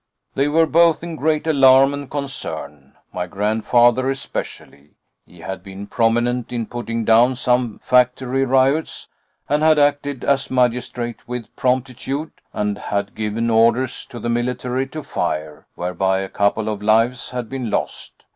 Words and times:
"They 0.33 0.47
were 0.47 0.65
both 0.65 1.03
in 1.03 1.15
great 1.15 1.45
alarm 1.45 1.93
and 1.93 2.09
concern 2.09 2.95
my 3.13 3.27
grandfather 3.27 4.09
especially. 4.09 4.95
He 5.27 5.41
had 5.41 5.61
been 5.61 5.85
prominent 5.85 6.51
in 6.51 6.65
putting 6.65 7.05
down 7.05 7.35
some 7.35 7.77
factory 7.77 8.43
riots, 8.43 9.09
and 9.47 9.61
had 9.61 9.77
acted 9.77 10.23
as 10.23 10.49
magistrate 10.49 11.27
with 11.27 11.55
promptitude, 11.55 12.31
and 12.51 12.79
had 12.79 13.13
given 13.13 13.51
orders 13.51 14.03
to 14.07 14.17
the 14.19 14.27
military 14.29 14.87
to 14.87 15.03
fire, 15.03 15.67
whereby 15.75 16.17
a 16.21 16.29
couple 16.29 16.67
of 16.67 16.81
lives 16.81 17.29
had 17.29 17.47
been 17.47 17.69
lost. 17.69 18.25